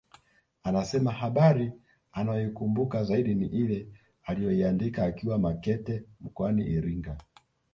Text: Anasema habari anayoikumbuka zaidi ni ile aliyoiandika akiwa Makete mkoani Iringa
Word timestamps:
Anasema 0.63 1.11
habari 1.11 1.71
anayoikumbuka 2.11 3.03
zaidi 3.03 3.35
ni 3.35 3.47
ile 3.47 3.87
aliyoiandika 4.23 5.03
akiwa 5.03 5.37
Makete 5.39 6.03
mkoani 6.21 6.63
Iringa 6.67 7.17